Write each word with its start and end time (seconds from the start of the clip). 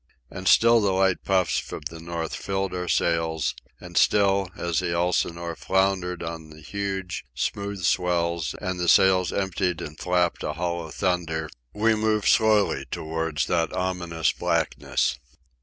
And 0.31 0.47
still 0.47 0.81
the 0.81 0.93
light 0.93 1.23
puffs 1.23 1.59
from 1.59 1.81
the 1.91 1.99
north 1.99 2.33
filled 2.33 2.73
our 2.73 2.87
sails; 2.87 3.53
and 3.79 3.95
still, 3.95 4.49
as 4.57 4.79
the 4.79 4.91
Elsinore 4.91 5.55
floundered 5.55 6.23
on 6.23 6.49
the 6.49 6.59
huge, 6.59 7.23
smooth 7.35 7.83
swells 7.83 8.55
and 8.59 8.79
the 8.79 8.87
sails 8.89 9.31
emptied 9.31 9.79
and 9.79 9.99
flapped 9.99 10.41
a 10.43 10.53
hollow 10.53 10.89
thunder, 10.89 11.51
we 11.71 11.93
moved 11.93 12.29
slowly 12.29 12.87
towards 12.89 13.45
that 13.45 13.71
ominous 13.73 14.31
blackness. 14.31 15.19